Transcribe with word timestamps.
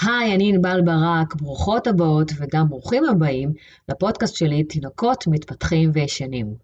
היי, 0.00 0.34
אני 0.34 0.48
ענבל 0.48 0.80
ברק, 0.84 1.34
ברוכות 1.34 1.86
הבאות 1.86 2.32
וגם 2.38 2.68
ברוכים 2.68 3.04
הבאים 3.04 3.52
לפודקאסט 3.88 4.36
שלי, 4.36 4.64
תינוקות 4.64 5.26
מתפתחים 5.26 5.90
וישנים. 5.92 6.54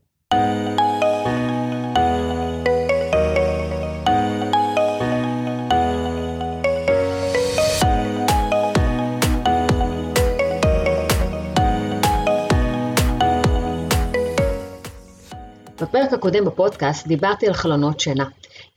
בפרק 15.82 16.12
הקודם 16.12 16.44
בפודקאסט 16.44 17.06
דיברתי 17.06 17.46
על 17.46 17.52
חלונות 17.54 18.00
שינה. 18.00 18.24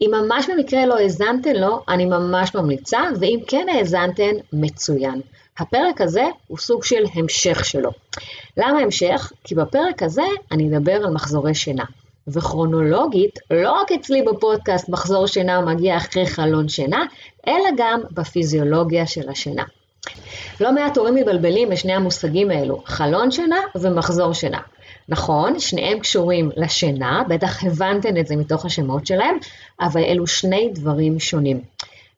אם 0.02 0.12
ממש 0.12 0.50
במקרה 0.50 0.86
לא 0.86 0.98
האזנתן 0.98 1.56
לו, 1.56 1.84
אני 1.88 2.06
ממש 2.06 2.56
ממליצה, 2.56 3.00
ואם 3.20 3.40
כן 3.48 3.68
האזנתן, 3.72 4.32
מצוין. 4.54 5.22
הפרק 5.60 6.02
הזה 6.02 6.24
הוא 6.48 6.58
סוג 6.58 6.84
של 6.84 7.04
המשך 7.14 7.66
שלו. 7.66 7.90
למה 8.58 8.80
המשך? 8.80 9.32
כי 9.44 9.56
בפרק 9.56 10.04
הזה 10.04 10.22
אני 10.52 10.70
אדבר 10.70 10.94
על 10.94 11.14
מחזורי 11.14 11.56
שינה. 11.56 11.84
וכרונולוגית, 12.28 13.40
לא 13.52 13.72
רק 13.72 13.92
אצלי 13.92 14.22
בפודקאסט 14.22 14.90
מחזור 14.90 15.28
שינה 15.28 15.62
מגיע 15.62 15.98
אחרי 15.98 16.28
חלון 16.28 16.68
שינה, 16.68 17.06
אלא 17.48 17.70
גם 17.78 18.02
בפיזיולוגיה 18.12 19.08
של 19.08 19.30
השינה. 19.30 19.64
לא 20.60 20.74
מעט 20.74 20.98
הורים 20.98 21.16
מבלבלים 21.16 21.70
בשני 21.70 21.94
המושגים 21.94 22.52
האלו, 22.52 22.82
חלון 22.86 23.32
שינה 23.32 23.60
ומחזור 23.76 24.34
שינה. 24.34 24.60
נכון, 25.10 25.60
שניהם 25.60 26.00
קשורים 26.00 26.52
לשינה, 26.58 27.24
בטח 27.28 27.64
הבנתן 27.64 28.18
את 28.18 28.28
זה 28.28 28.36
מתוך 28.36 28.66
השמות 28.66 29.08
שלהם, 29.08 29.38
אבל 29.82 30.04
אלו 30.04 30.28
שני 30.28 30.70
דברים 30.74 31.20
שונים. 31.20 31.62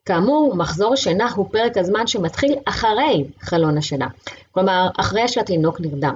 כאמור, 0.06 0.56
מחזור 0.56 0.96
שינה 0.96 1.30
הוא 1.36 1.46
פרק 1.52 1.78
הזמן 1.78 2.08
שמתחיל 2.08 2.56
אחרי 2.66 3.24
חלון 3.42 3.78
השינה, 3.78 4.08
כלומר, 4.52 4.88
אחרי 4.98 5.28
שהתינוק 5.28 5.82
נרדם. 5.82 6.16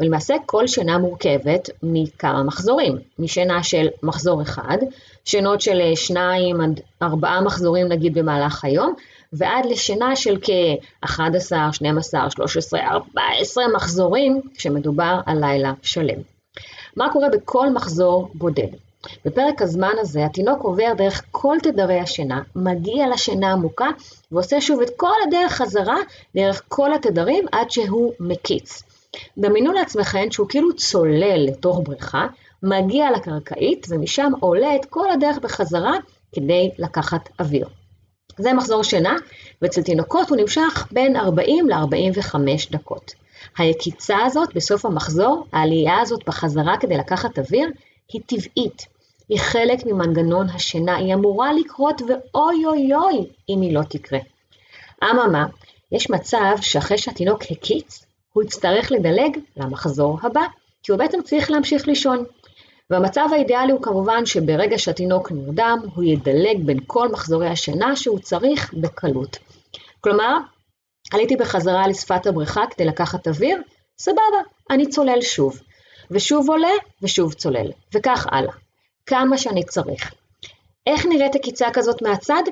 ולמעשה 0.00 0.34
כל 0.46 0.66
שינה 0.66 0.98
מורכבת 0.98 1.70
מכמה 1.82 2.42
מחזורים, 2.42 2.96
משינה 3.18 3.62
של 3.62 3.88
מחזור 4.02 4.42
אחד, 4.42 4.78
שינות 5.24 5.60
של 5.60 5.80
שניים 5.94 6.60
עד 6.60 6.80
ארבעה 7.02 7.40
מחזורים 7.40 7.88
נגיד 7.88 8.14
במהלך 8.14 8.64
היום, 8.64 8.94
ועד 9.32 9.66
לשינה 9.66 10.16
של 10.16 10.38
כ-11, 10.42 11.52
12, 11.72 12.30
13, 12.30 12.80
14 12.80 13.64
מחזורים, 13.74 14.40
כשמדובר 14.54 15.20
על 15.26 15.38
לילה 15.40 15.72
שלם. 15.82 16.20
מה 16.96 17.12
קורה 17.12 17.28
בכל 17.28 17.70
מחזור 17.70 18.30
בודד? 18.34 18.68
בפרק 19.24 19.62
הזמן 19.62 19.92
הזה 20.00 20.24
התינוק 20.24 20.62
עובר 20.62 20.92
דרך 20.96 21.22
כל 21.30 21.56
תדרי 21.62 22.00
השינה, 22.00 22.42
מגיע 22.56 23.08
לשינה 23.08 23.52
עמוקה 23.52 23.88
ועושה 24.32 24.60
שוב 24.60 24.80
את 24.80 24.90
כל 24.96 25.14
הדרך 25.26 25.52
חזרה 25.52 25.96
דרך 26.36 26.62
כל 26.68 26.94
התדרים 26.94 27.44
עד 27.52 27.70
שהוא 27.70 28.12
מקיץ. 28.20 28.82
דמיינו 29.38 29.72
לעצמכם 29.72 30.30
שהוא 30.30 30.48
כאילו 30.48 30.76
צולל 30.76 31.46
לתוך 31.48 31.80
בריכה, 31.84 32.26
מגיע 32.62 33.10
לקרקעית 33.10 33.86
ומשם 33.90 34.32
עולה 34.40 34.76
את 34.76 34.84
כל 34.84 35.10
הדרך 35.10 35.38
בחזרה 35.38 35.94
כדי 36.32 36.70
לקחת 36.78 37.28
אוויר. 37.40 37.68
זה 38.40 38.52
מחזור 38.52 38.84
שינה, 38.84 39.16
ואצל 39.62 39.82
תינוקות 39.82 40.28
הוא 40.28 40.36
נמשך 40.36 40.86
בין 40.90 41.16
40 41.16 41.68
ל-45 41.68 42.34
דקות. 42.70 43.14
היקיצה 43.58 44.16
הזאת 44.24 44.54
בסוף 44.54 44.84
המחזור, 44.84 45.46
העלייה 45.52 46.00
הזאת 46.00 46.20
בחזרה 46.26 46.76
כדי 46.80 46.96
לקחת 46.96 47.38
אוויר, 47.38 47.68
היא 48.12 48.20
טבעית. 48.26 48.86
היא 49.28 49.38
חלק 49.38 49.86
ממנגנון 49.86 50.46
השינה, 50.48 50.96
היא 50.96 51.14
אמורה 51.14 51.52
לקרות 51.52 52.02
ואוי 52.02 52.66
אוי 52.66 52.94
אוי 52.94 53.26
אם 53.48 53.60
היא 53.60 53.74
לא 53.74 53.82
תקרה. 53.82 54.18
אממה, 55.04 55.46
יש 55.92 56.10
מצב 56.10 56.56
שאחרי 56.60 56.98
שהתינוק 56.98 57.42
הקיץ, 57.50 58.06
הוא 58.32 58.42
יצטרך 58.42 58.92
לדלג 58.92 59.38
למחזור 59.56 60.18
הבא, 60.22 60.44
כי 60.82 60.92
הוא 60.92 60.98
בעצם 60.98 61.18
צריך 61.22 61.50
להמשיך 61.50 61.88
לישון. 61.88 62.24
והמצב 62.90 63.28
האידיאלי 63.32 63.72
הוא 63.72 63.82
כמובן 63.82 64.26
שברגע 64.26 64.78
שהתינוק 64.78 65.32
נרדם, 65.32 65.78
הוא 65.94 66.04
ידלג 66.04 66.64
בין 66.64 66.78
כל 66.86 67.08
מחזורי 67.08 67.48
השינה 67.48 67.96
שהוא 67.96 68.18
צריך 68.18 68.74
בקלות. 68.74 69.38
כלומר, 70.00 70.36
עליתי 71.12 71.36
בחזרה 71.36 71.88
לשפת 71.88 72.26
הבריכה 72.26 72.62
כדי 72.70 72.84
לקחת 72.84 73.28
אוויר, 73.28 73.62
סבבה, 73.98 74.40
אני 74.70 74.86
צולל 74.86 75.20
שוב. 75.20 75.60
ושוב 76.10 76.50
עולה, 76.50 76.72
ושוב 77.02 77.34
צולל, 77.34 77.70
וכך 77.94 78.26
הלאה. 78.30 78.52
כמה 79.06 79.38
שאני 79.38 79.64
צריך. 79.64 80.14
איך 80.86 81.06
נראית 81.06 81.34
עקיצה 81.34 81.66
כזאת 81.72 82.02
מהצד? 82.02 82.42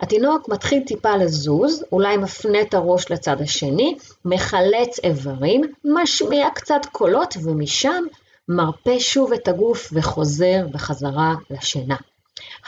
התינוק 0.00 0.48
מתחיל 0.48 0.82
טיפה 0.82 1.16
לזוז, 1.16 1.84
אולי 1.92 2.16
מפנה 2.16 2.60
את 2.60 2.74
הראש 2.74 3.10
לצד 3.10 3.40
השני, 3.40 3.96
מחלץ 4.24 4.98
איברים, 5.04 5.62
משמיע 5.84 6.50
קצת 6.54 6.86
קולות, 6.92 7.34
ומשם 7.44 8.04
מרפה 8.48 9.00
שוב 9.00 9.32
את 9.32 9.48
הגוף 9.48 9.90
וחוזר 9.92 10.66
בחזרה 10.70 11.34
לשינה. 11.50 11.96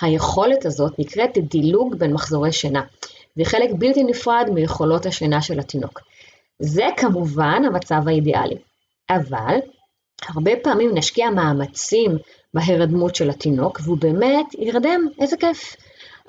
היכולת 0.01 0.67
הזאת 0.67 0.99
נקראת 0.99 1.39
דילוג 1.39 1.95
בין 1.95 2.13
מחזורי 2.13 2.53
שינה, 2.53 2.83
והיא 3.37 3.47
חלק 3.47 3.71
בלתי 3.79 4.05
נפרד 4.05 4.51
מיכולות 4.55 5.07
השינה 5.07 5.43
של 5.43 5.61
התינוק. 5.61 6.01
זה 6.59 6.87
כמובן 6.97 7.63
המצב 7.67 8.09
האידיאלי, 8.09 8.57
אבל 9.11 9.57
הרבה 10.29 10.53
פעמים 10.63 10.91
נשקיע 10.95 11.31
מאמצים 11.31 12.19
בהרדמות 12.55 13.15
של 13.15 13.31
התינוק, 13.31 13.81
והוא 13.83 13.99
באמת 13.99 14.47
ירדם, 14.59 15.07
איזה 15.21 15.37
כיף. 15.37 15.77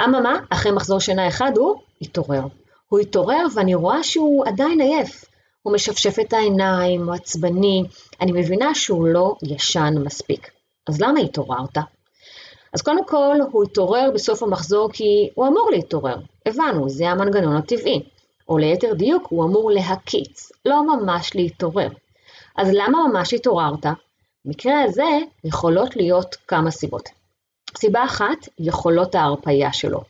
אממה, 0.01 0.39
אחרי 0.49 0.71
מחזור 0.71 0.99
שינה 0.99 1.27
אחד 1.27 1.51
הוא 1.57 1.75
התעורר. 2.01 2.41
הוא 2.89 2.99
התעורר 2.99 3.45
ואני 3.55 3.75
רואה 3.75 4.03
שהוא 4.03 4.45
עדיין 4.47 4.81
עייף. 4.81 5.25
הוא 5.63 5.73
משפשף 5.73 6.19
את 6.19 6.33
העיניים, 6.33 7.05
הוא 7.05 7.13
עצבני, 7.13 7.83
אני 8.21 8.31
מבינה 8.31 8.75
שהוא 8.75 9.07
לא 9.07 9.35
ישן 9.43 9.93
מספיק. 10.03 10.51
אז 10.87 11.01
למה 11.01 11.19
התעוררת? 11.19 11.77
אז 12.73 12.81
קודם 12.81 13.05
כל, 13.05 13.35
הוא 13.51 13.63
התעורר 13.63 14.11
בסוף 14.13 14.43
המחזור 14.43 14.89
כי 14.93 15.29
הוא 15.35 15.47
אמור 15.47 15.69
להתעורר. 15.71 16.17
הבנו, 16.45 16.89
זה 16.89 17.09
המנגנון 17.09 17.55
הטבעי. 17.55 18.03
או 18.49 18.57
ליתר 18.57 18.93
דיוק, 18.93 19.27
הוא 19.29 19.45
אמור 19.45 19.71
להקיץ, 19.71 20.51
לא 20.65 20.83
ממש 20.87 21.35
להתעורר. 21.35 21.89
אז 22.57 22.69
למה 22.73 22.97
ממש 23.07 23.33
התעוררת? 23.33 23.85
במקרה 24.45 24.83
הזה 24.83 25.17
יכולות 25.43 25.95
להיות 25.95 26.35
כמה 26.47 26.71
סיבות. 26.71 27.09
סיבה 27.77 28.05
אחת, 28.05 28.47
יכולות 28.59 29.15
ההרפייה 29.15 29.73
שלו. 29.73 30.01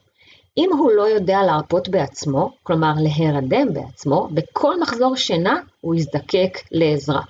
אם 0.60 0.70
הוא 0.78 0.92
לא 0.92 1.02
יודע 1.02 1.44
להרפות 1.44 1.90
בעצמו, 1.90 2.52
כלומר 2.64 2.94
להירדם 2.98 3.74
בעצמו, 3.74 4.28
בכל 4.32 4.80
מחזור 4.80 5.16
שינה 5.16 5.60
הוא 5.82 5.96
יזדקק 5.96 6.58
לעזרה. 6.72 7.22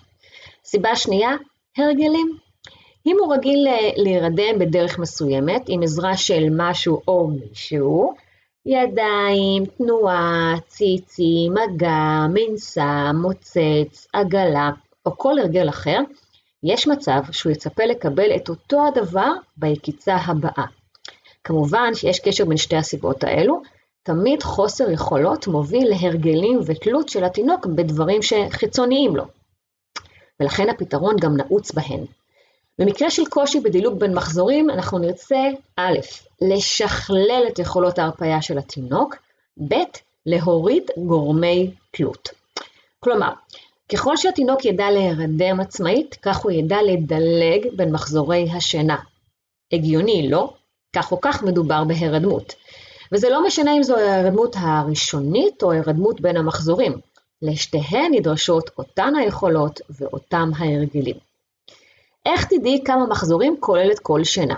סיבה 0.66 0.96
שנייה, 0.96 1.30
הרגלים. 1.78 2.38
אם 3.06 3.18
הוא 3.20 3.34
רגיל 3.34 3.68
להירדם 3.96 4.60
בדרך 4.60 5.00
מסוימת, 5.00 5.62
עם 5.68 5.84
עזרה 5.84 6.18
של 6.18 6.48
משהו 6.58 7.02
או 7.08 7.28
מישהו, 7.28 8.14
ידיים, 8.66 9.66
תנועה, 9.66 10.54
ציצי, 10.68 11.50
מגע, 11.50 12.26
מנסה, 12.34 13.12
מוצץ, 13.14 14.08
עגלה, 14.14 14.70
או 15.06 15.18
כל 15.18 15.40
הרגל 15.40 15.70
אחר, 15.70 16.00
יש 16.64 16.88
מצב 16.88 17.22
שהוא 17.32 17.52
יצפה 17.52 17.86
לקבל 17.86 18.36
את 18.36 18.50
אותו 18.50 18.88
הדבר 18.88 19.32
ביקיצה 19.58 20.16
הבאה. 20.16 20.79
כמובן 21.44 21.94
שיש 21.94 22.20
קשר 22.20 22.46
בין 22.46 22.58
שתי 22.58 22.76
הסיבות 22.76 23.24
האלו, 23.24 23.62
תמיד 24.04 24.44
חוסר 24.44 24.92
יכולות 24.92 25.48
מוביל 25.48 25.90
להרגלים 25.90 26.60
ותלות 26.66 27.10
של 27.10 27.24
התינוק 27.24 27.66
בדברים 27.66 28.22
שחיצוניים 28.22 29.16
לו. 29.16 29.24
ולכן 30.40 30.70
הפתרון 30.70 31.16
גם 31.22 31.38
נעוץ 31.38 31.72
בהן. 31.72 32.06
במקרה 32.80 33.10
של 33.10 33.26
קושי 33.26 33.60
בדילוג 33.60 34.00
בין 34.00 34.16
מחזורים, 34.16 34.70
אנחנו 34.70 35.00
נרצה 35.00 35.40
א', 35.76 35.98
לשכלל 36.42 37.44
את 37.48 37.60
יכולות 37.60 38.00
ההרפאיה 38.00 38.42
של 38.42 38.58
התינוק, 38.58 39.16
ב', 39.68 39.76
להוריד 40.26 40.84
גורמי 40.98 41.72
תלות. 41.92 42.30
כלומר, 43.00 43.32
ככל 43.92 44.18
שהתינוק 44.18 44.66
ידע 44.66 44.92
להירדם 44.92 45.60
עצמאית, 45.60 46.16
כך 46.22 46.38
הוא 46.38 46.52
ידע 46.52 46.78
לדלג 46.82 47.76
בין 47.76 47.92
מחזורי 47.92 48.48
השינה. 48.52 48.98
הגיוני, 49.74 50.30
לא? 50.30 50.54
כך 50.96 51.12
או 51.12 51.22
כך 51.22 51.44
מדובר 51.44 51.84
בהירדמות. 51.84 52.56
וזה 53.12 53.30
לא 53.30 53.46
משנה 53.46 53.78
אם 53.78 53.84
זו 53.84 53.98
ההירדמות 53.98 54.56
הראשונית 54.60 55.64
או 55.64 55.72
ההירדמות 55.72 56.22
בין 56.22 56.38
המחזורים. 56.38 56.94
לשתיהן 57.42 58.14
נדרשות 58.14 58.70
אותן 58.78 59.14
היכולות 59.16 59.82
ואותם 59.90 60.52
ההרגלים. 60.58 61.16
איך 62.26 62.46
תדעי 62.46 62.84
כמה 62.86 63.06
מחזורים 63.06 63.56
כוללת 63.60 64.00
כל 64.00 64.24
שינה? 64.24 64.56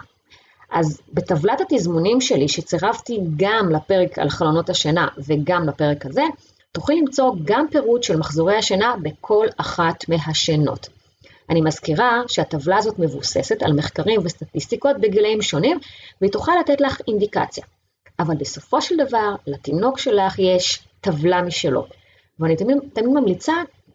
אז 0.72 1.02
בטבלת 1.14 1.62
התזמונים 1.62 2.22
שלי, 2.22 2.48
שצירפתי 2.48 3.20
גם 3.38 3.70
לפרק 3.70 4.20
על 4.20 4.30
חלונות 4.30 4.70
השינה 4.70 5.08
וגם 5.18 5.70
לפרק 5.70 6.06
הזה, 6.06 6.24
תוכלי 6.72 7.02
למצוא 7.02 7.34
גם 7.46 7.66
פירוט 7.72 8.04
של 8.04 8.18
מחזורי 8.18 8.56
השינה 8.56 8.96
בכל 9.02 9.48
אחת 9.58 10.06
מהשינות. 10.10 10.90
אני 11.52 11.62
מזכירה 11.62 12.22
שהטבלה 12.28 12.78
הזאת 12.78 13.00
מבוססת 13.00 13.64
על 13.64 13.74
מחקרים 13.74 14.22
וסטטיסטיקות 14.24 14.96
בגילאים 15.02 15.42
שונים, 15.42 15.80
והיא 16.22 16.32
תוכל 16.32 16.52
לתת 16.60 16.82
לך 16.82 17.02
אינדיקציה. 17.08 17.64
אבל 18.20 18.36
בסופו 18.36 18.82
של 18.82 18.96
דבר, 18.98 19.36
לתינוק 19.48 20.00
שלך 20.00 20.40
יש 20.40 20.84
טבלה 21.02 21.42
משלו, 21.42 21.86
ואני 22.40 22.56
תמיד, 22.56 22.78
תמיד 22.94 23.10
ממליצה 23.10 23.54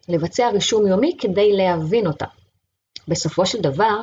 לבצע 0.09 0.49
רישום 0.49 0.87
יומי 0.87 1.17
כדי 1.19 1.53
להבין 1.53 2.07
אותה. 2.07 2.25
בסופו 3.07 3.45
של 3.45 3.61
דבר, 3.61 4.01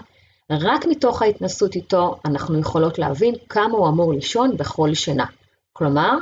רק 0.50 0.86
מתוך 0.86 1.22
ההתנסות 1.22 1.74
איתו 1.74 2.16
אנחנו 2.24 2.60
יכולות 2.60 2.98
להבין 2.98 3.34
כמה 3.48 3.78
הוא 3.78 3.88
אמור 3.88 4.12
לישון 4.12 4.56
בכל 4.56 4.94
שינה. 4.94 5.26
כלומר, 5.72 6.16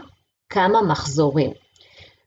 כמה 0.48 0.82
מחזורים. 0.82 1.50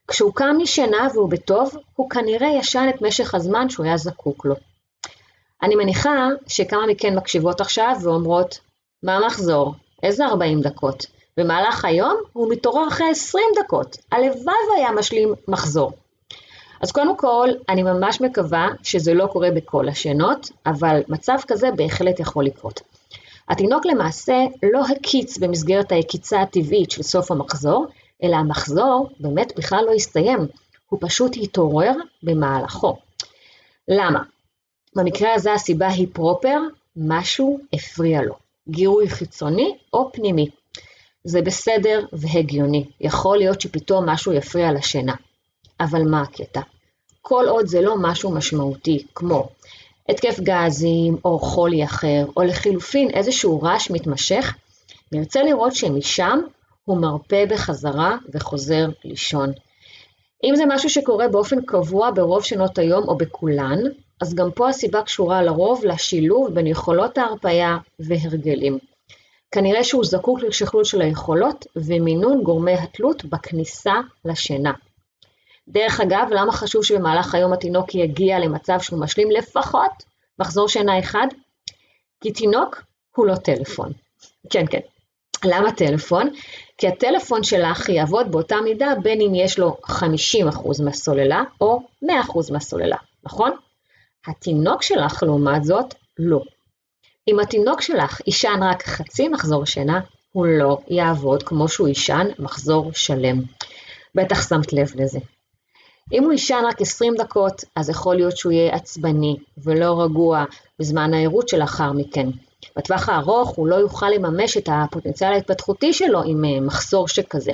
כשהוא 0.08 0.32
קם 0.34 0.56
משינה 0.58 1.08
והוא 1.14 1.30
בטוב, 1.30 1.76
הוא 1.94 2.10
כנראה 2.10 2.48
ישן 2.58 2.86
את 2.94 3.02
משך 3.02 3.34
הזמן 3.34 3.68
שהוא 3.68 3.86
היה 3.86 3.96
זקוק 3.96 4.44
לו. 4.44 4.54
אני 5.62 5.74
מניחה 5.76 6.28
שכמה 6.46 6.86
מכן 6.86 7.16
מקשיבות 7.16 7.60
עכשיו 7.60 7.96
ואומרות, 8.02 8.58
מה 9.02 9.26
מחזור? 9.26 9.74
איזה 10.02 10.26
40 10.26 10.60
דקות? 10.60 11.06
במהלך 11.36 11.84
היום 11.84 12.16
הוא 12.32 12.50
מתעורר 12.50 12.88
אחרי 12.88 13.10
20 13.10 13.44
דקות. 13.58 13.96
הלוואי 14.12 14.54
והיה 14.70 14.92
משלים 14.92 15.34
מחזור. 15.48 15.92
אז 16.80 16.92
קודם 16.92 17.16
כל, 17.16 17.48
אני 17.68 17.82
ממש 17.82 18.20
מקווה 18.20 18.68
שזה 18.82 19.14
לא 19.14 19.26
קורה 19.26 19.50
בכל 19.50 19.88
השינות, 19.88 20.50
אבל 20.66 21.02
מצב 21.08 21.36
כזה 21.46 21.70
בהחלט 21.76 22.20
יכול 22.20 22.44
לקרות. 22.44 22.80
התינוק 23.48 23.86
למעשה 23.86 24.44
לא 24.72 24.82
הקיץ 24.86 25.38
במסגרת 25.38 25.92
היקיצה 25.92 26.42
הטבעית 26.42 26.90
של 26.90 27.02
סוף 27.02 27.30
המחזור, 27.30 27.86
אלא 28.22 28.36
המחזור 28.36 29.08
באמת 29.20 29.52
בכלל 29.56 29.84
לא 29.86 29.92
הסתיים, 29.92 30.38
הוא 30.88 30.98
פשוט 31.02 31.32
התעורר 31.42 31.92
במהלכו. 32.22 32.96
למה? 33.88 34.20
במקרה 34.96 35.34
הזה 35.34 35.52
הסיבה 35.52 35.88
היא 35.88 36.06
פרופר, 36.12 36.58
משהו 36.96 37.60
הפריע 37.72 38.22
לו. 38.22 38.34
גירוי 38.68 39.08
חיצוני 39.08 39.76
או 39.92 40.12
פנימי. 40.12 40.48
זה 41.24 41.42
בסדר 41.42 42.06
והגיוני, 42.12 42.84
יכול 43.00 43.38
להיות 43.38 43.60
שפתאום 43.60 44.08
משהו 44.08 44.32
יפריע 44.32 44.72
לשינה. 44.72 45.14
אבל 45.80 46.02
מה 46.02 46.22
הקטע? 46.22 46.60
כל 47.22 47.44
עוד 47.48 47.66
זה 47.66 47.80
לא 47.80 47.94
משהו 47.98 48.30
משמעותי, 48.30 49.06
כמו 49.14 49.48
התקף 50.08 50.40
גזים 50.40 51.16
או 51.24 51.38
חולי 51.38 51.84
אחר, 51.84 52.26
או 52.36 52.42
לחילופין 52.42 53.10
איזשהו 53.10 53.62
רעש 53.62 53.90
מתמשך, 53.90 54.54
נרצה 55.12 55.42
לראות 55.42 55.74
שמשם 55.74 56.38
הוא 56.84 56.98
מרפה 57.00 57.46
בחזרה 57.48 58.16
וחוזר 58.32 58.86
לישון. 59.04 59.52
אם 60.44 60.56
זה 60.56 60.64
משהו 60.68 60.90
שקורה 60.90 61.28
באופן 61.28 61.60
קבוע 61.60 62.10
ברוב 62.14 62.44
שנות 62.44 62.78
היום 62.78 63.08
או 63.08 63.16
בכולן, 63.16 63.78
אז 64.20 64.34
גם 64.34 64.50
פה 64.50 64.68
הסיבה 64.68 65.02
קשורה 65.02 65.42
לרוב 65.42 65.84
לשילוב 65.84 66.54
בין 66.54 66.66
יכולות 66.66 67.18
ההרפאיה 67.18 67.76
והרגלים. 68.00 68.78
כנראה 69.50 69.84
שהוא 69.84 70.04
זקוק 70.04 70.40
לשכלול 70.42 70.84
של 70.84 71.00
היכולות 71.00 71.66
ומינון 71.76 72.42
גורמי 72.42 72.74
התלות 72.74 73.24
בכניסה 73.24 73.94
לשינה. 74.24 74.72
דרך 75.68 76.00
אגב, 76.00 76.28
למה 76.30 76.52
חשוב 76.52 76.84
שבמהלך 76.84 77.34
היום 77.34 77.52
התינוק 77.52 77.94
יגיע 77.94 78.38
למצב 78.38 78.80
שהוא 78.80 79.00
משלים 79.00 79.30
לפחות 79.30 80.02
מחזור 80.38 80.68
שינה 80.68 80.98
אחד? 80.98 81.26
כי 82.20 82.32
תינוק 82.32 82.82
הוא 83.16 83.26
לא 83.26 83.34
טלפון. 83.34 83.92
כן, 84.50 84.66
כן. 84.70 84.80
למה 85.44 85.72
טלפון? 85.72 86.30
כי 86.78 86.88
הטלפון 86.88 87.42
שלך 87.44 87.88
יעבוד 87.88 88.32
באותה 88.32 88.56
מידה 88.64 88.92
בין 89.02 89.20
אם 89.20 89.34
יש 89.34 89.58
לו 89.58 89.76
50% 89.86 90.84
מהסוללה 90.84 91.42
או 91.60 91.80
100% 92.04 92.06
מהסוללה, 92.52 92.96
נכון? 93.24 93.50
התינוק 94.26 94.82
שלך, 94.82 95.22
לעומת 95.22 95.64
זאת, 95.64 95.94
לא. 96.18 96.40
אם 97.28 97.40
התינוק 97.40 97.80
שלך 97.80 98.20
יישן 98.26 98.60
רק 98.62 98.86
חצי 98.86 99.28
מחזור 99.28 99.66
שינה, 99.66 100.00
הוא 100.32 100.46
לא 100.46 100.78
יעבוד 100.88 101.42
כמו 101.42 101.68
שהוא 101.68 101.88
יישן 101.88 102.26
מחזור 102.38 102.92
שלם. 102.92 103.42
בטח 104.14 104.48
שמת 104.48 104.72
לב 104.72 104.90
לזה. 104.94 105.18
אם 106.12 106.24
הוא 106.24 106.32
יישן 106.32 106.62
רק 106.68 106.80
20 106.80 107.14
דקות, 107.18 107.64
אז 107.76 107.90
יכול 107.90 108.16
להיות 108.16 108.36
שהוא 108.36 108.52
יהיה 108.52 108.74
עצבני 108.74 109.36
ולא 109.58 110.02
רגוע 110.02 110.44
בזמן 110.78 111.14
הערות 111.14 111.48
שלאחר 111.48 111.92
מכן. 111.92 112.28
בטווח 112.76 113.08
הארוך 113.08 113.48
הוא 113.50 113.66
לא 113.66 113.74
יוכל 113.74 114.08
לממש 114.08 114.56
את 114.56 114.68
הפוטנציאל 114.72 115.32
ההתפתחותי 115.32 115.92
שלו 115.92 116.22
עם 116.22 116.44
אה, 116.44 116.60
מחסור 116.60 117.08
שכזה. 117.08 117.52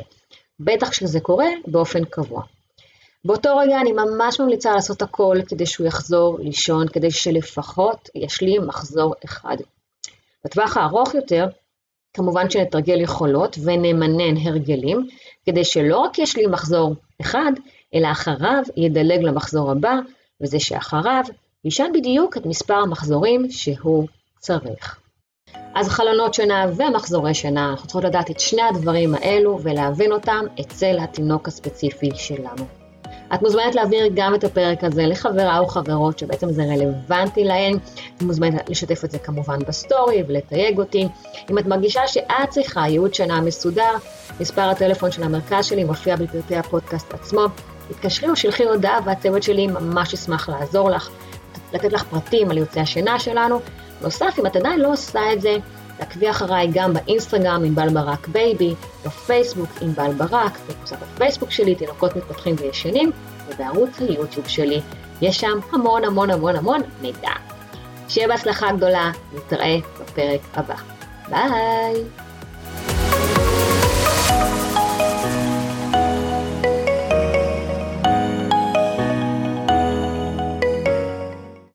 בטח 0.61 0.89
כשזה 0.89 1.21
קורה 1.21 1.49
באופן 1.67 2.05
קבוע. 2.05 2.43
באותו 3.25 3.57
רגע 3.57 3.81
אני 3.81 3.93
ממש 3.93 4.41
ממליצה 4.41 4.75
לעשות 4.75 5.03
הכל 5.03 5.37
כדי 5.47 5.67
שהוא 5.67 5.87
יחזור 5.87 6.39
לישון, 6.41 6.89
כדי 6.89 7.11
שלפחות 7.11 8.09
ישלים 8.15 8.67
מחזור 8.67 9.15
אחד. 9.25 9.57
בטווח 10.45 10.77
הארוך 10.77 11.15
יותר, 11.15 11.47
כמובן 12.15 12.51
שנתרגל 12.51 13.01
יכולות 13.01 13.59
ונמנן 13.65 14.37
הרגלים, 14.37 15.09
כדי 15.47 15.65
שלא 15.65 15.99
רק 15.99 16.19
ישלים 16.19 16.51
מחזור 16.51 16.95
אחד, 17.21 17.53
אלא 17.95 18.11
אחריו 18.13 18.63
ידלג 18.77 19.23
למחזור 19.23 19.71
הבא, 19.71 19.95
וזה 20.41 20.61
שאחריו 20.61 21.25
יישן 21.65 21.91
בדיוק 21.95 22.37
את 22.37 22.47
מספר 22.47 22.75
המחזורים 22.75 23.51
שהוא 23.51 24.09
צריך. 24.39 24.99
אז 25.75 25.89
חלונות 25.89 26.35
שינה 26.35 26.67
ומחזורי 26.77 27.35
שינה, 27.35 27.71
אנחנו 27.71 27.87
צריכות 27.87 28.05
לדעת 28.05 28.31
את 28.31 28.41
שני 28.41 28.63
הדברים 28.63 29.15
האלו 29.15 29.59
ולהבין 29.63 30.13
אותם 30.13 30.45
אצל 30.61 30.99
התינוק 31.01 31.49
הספציפי 31.49 32.11
שלנו. 32.15 32.82
את 33.35 33.43
מוזמנת 33.43 33.75
להעביר 33.75 34.07
גם 34.15 34.35
את 34.35 34.45
הפרק 34.45 34.85
הזה 34.85 35.07
לחברה 35.07 35.59
או 35.59 35.67
חברות 35.67 36.19
שבעצם 36.19 36.53
זה 36.53 36.63
רלוונטי 36.65 37.45
להן. 37.45 37.77
את 38.17 38.23
מוזמנת 38.23 38.71
לשתף 38.71 39.05
את 39.05 39.11
זה 39.11 39.19
כמובן 39.19 39.59
בסטורי 39.59 40.23
ולתייג 40.29 40.79
אותי. 40.79 41.09
אם 41.51 41.59
את 41.59 41.67
מרגישה 41.67 42.07
שאת 42.07 42.51
צריכה 42.51 42.89
ייעוץ 42.89 43.15
שינה 43.15 43.41
מסודר, 43.41 43.95
מספר 44.41 44.63
הטלפון 44.63 45.11
של 45.11 45.23
המרכז 45.23 45.65
שלי 45.65 45.85
מופיע 45.85 46.17
בפרטי 46.17 46.57
הפודקאסט 46.57 47.15
עצמו. 47.15 47.47
תתקשרי 47.89 48.31
או 48.31 48.37
שלחי 48.37 48.65
הודעה 48.65 48.99
והצוות 49.05 49.43
שלי 49.43 49.67
ממש 49.67 50.13
ישמח 50.13 50.49
לעזור 50.49 50.91
לך, 50.91 51.11
לתת 51.73 51.93
לך 51.93 52.05
פרטים 52.05 52.51
על 52.51 52.59
יועצי 52.59 52.83
השינה 52.83 53.19
שלנו. 53.19 53.61
בנוסף, 54.03 54.35
אם 54.39 54.47
את 54.47 54.57
עדיין 54.57 54.81
לא 54.81 54.93
עושה 54.93 55.33
את 55.33 55.41
זה, 55.41 55.57
תעקבי 56.05 56.31
אחריי 56.31 56.69
גם 56.73 56.95
באינסטגרם 56.95 57.65
ענבל 57.65 57.89
ברק 57.89 58.29
בייבי, 58.29 58.75
בפייסבוק 59.07 59.71
ענבל 59.81 60.13
ברק, 60.13 60.59
בקבוצת 60.69 60.97
הפייסבוק 61.03 61.51
שלי 61.51 61.75
תינוקות 61.75 62.17
מתפתחים 62.17 62.55
וישנים, 62.59 63.13
ובערוץ 63.49 64.01
היוטיוב 64.01 64.49
שלי. 64.49 64.81
יש 65.21 65.37
שם 65.37 65.59
המון 65.73 66.05
המון 66.05 66.31
המון 66.31 66.57
המון 66.57 66.81
מידע. 67.01 67.31
שיהיה 68.09 68.29
בהצלחה 68.29 68.73
גדולה, 68.73 69.11
נתראה 69.35 69.77
בפרק 70.01 70.41
הבא. 70.55 70.75
ביי! 71.29 72.22